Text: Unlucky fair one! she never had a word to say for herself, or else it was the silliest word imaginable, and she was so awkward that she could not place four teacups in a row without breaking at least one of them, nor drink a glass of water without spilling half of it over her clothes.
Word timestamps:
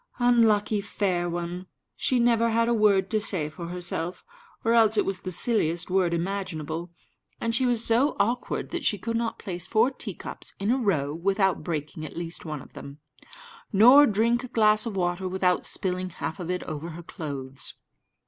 Unlucky 0.17 0.81
fair 0.81 1.29
one! 1.29 1.67
she 1.95 2.17
never 2.17 2.49
had 2.49 2.67
a 2.67 2.73
word 2.73 3.07
to 3.11 3.21
say 3.21 3.49
for 3.51 3.67
herself, 3.67 4.25
or 4.65 4.73
else 4.73 4.97
it 4.97 5.05
was 5.05 5.21
the 5.21 5.29
silliest 5.29 5.91
word 5.91 6.11
imaginable, 6.11 6.91
and 7.39 7.53
she 7.53 7.67
was 7.67 7.83
so 7.83 8.15
awkward 8.19 8.71
that 8.71 8.83
she 8.83 8.97
could 8.97 9.15
not 9.15 9.37
place 9.37 9.67
four 9.67 9.91
teacups 9.91 10.55
in 10.59 10.71
a 10.71 10.77
row 10.79 11.13
without 11.13 11.63
breaking 11.63 12.03
at 12.03 12.17
least 12.17 12.45
one 12.45 12.63
of 12.63 12.73
them, 12.73 12.97
nor 13.71 14.07
drink 14.07 14.43
a 14.43 14.47
glass 14.47 14.87
of 14.87 14.95
water 14.95 15.27
without 15.27 15.67
spilling 15.67 16.09
half 16.09 16.39
of 16.39 16.49
it 16.49 16.63
over 16.63 16.89
her 16.89 17.03
clothes. 17.03 17.75